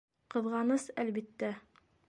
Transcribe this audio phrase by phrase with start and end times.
[0.35, 1.55] Ҡыҙғаныс, әлбиттә.